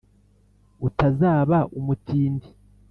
[0.87, 2.47] utazaba umutindi